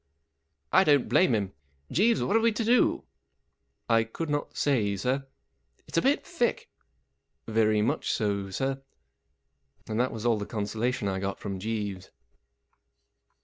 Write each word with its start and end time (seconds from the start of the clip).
"I 0.79 0.83
don't 0.83 1.07
blame 1.07 1.35
him. 1.35 1.53
Jeeves, 1.91 2.23
what 2.23 2.35
are 2.35 2.39
we 2.39 2.51
to 2.53 2.65
do?" 2.65 3.03
44 3.87 3.95
I 3.97 4.03
could 4.03 4.29
not 4.31 4.57
say, 4.57 4.95
sir." 4.97 5.17
44 5.81 5.83
It's 5.85 5.97
a 5.99 6.01
bit 6.01 6.25
thick." 6.25 6.69
44 7.45 7.53
Very 7.53 7.81
much 7.83 8.11
so, 8.11 8.49
sir." 8.49 8.81
And 9.87 9.99
that 9.99 10.11
was 10.11 10.25
all 10.25 10.39
the 10.39 10.47
consolation 10.47 11.07
I 11.07 11.19
got 11.19 11.37
from 11.37 11.59
Jeeves. 11.59 12.09